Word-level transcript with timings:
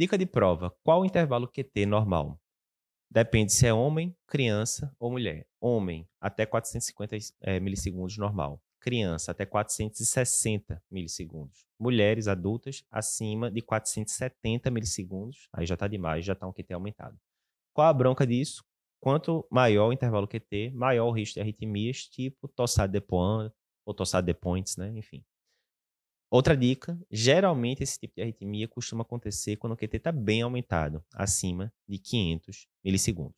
Dica 0.00 0.16
de 0.16 0.24
prova: 0.24 0.74
qual 0.82 1.02
o 1.02 1.04
intervalo 1.04 1.46
QT 1.46 1.84
normal? 1.84 2.40
Depende 3.10 3.52
se 3.52 3.66
é 3.66 3.74
homem, 3.74 4.16
criança 4.26 4.96
ou 4.98 5.10
mulher. 5.10 5.46
Homem, 5.60 6.08
até 6.18 6.46
450 6.46 7.16
é, 7.16 7.18
eh, 7.42 7.60
milissegundos 7.60 8.16
normal. 8.16 8.62
Criança, 8.80 9.32
até 9.32 9.44
460 9.44 10.82
milissegundos. 10.90 11.66
Mulheres 11.78 12.28
adultas, 12.28 12.82
acima 12.90 13.50
de 13.50 13.60
470 13.60 14.70
milissegundos. 14.70 15.50
Aí 15.52 15.66
já 15.66 15.74
está 15.74 15.86
demais, 15.86 16.24
já 16.24 16.32
está 16.32 16.46
um 16.46 16.52
QT 16.54 16.72
aumentado. 16.72 17.20
Qual 17.74 17.86
a 17.86 17.92
bronca 17.92 18.26
disso? 18.26 18.64
Quanto 19.02 19.46
maior 19.50 19.88
o 19.88 19.92
intervalo 19.92 20.26
QT, 20.26 20.70
maior 20.72 21.08
o 21.08 21.12
risco 21.12 21.34
de 21.34 21.40
arritmias, 21.42 22.06
tipo 22.06 22.48
tossade 22.48 22.94
de 22.94 23.02
point 23.02 23.52
ou 23.84 23.92
tossade 23.92 24.28
de 24.28 24.32
points, 24.32 24.78
né? 24.78 24.90
Enfim. 24.96 25.22
Outra 26.30 26.56
dica, 26.56 26.96
geralmente 27.10 27.82
esse 27.82 27.98
tipo 27.98 28.14
de 28.14 28.22
arritmia 28.22 28.68
costuma 28.68 29.02
acontecer 29.02 29.56
quando 29.56 29.72
o 29.72 29.76
QT 29.76 29.96
está 29.96 30.12
bem 30.12 30.42
aumentado, 30.42 31.04
acima 31.12 31.72
de 31.88 31.98
500 31.98 32.68
milissegundos. 32.84 33.36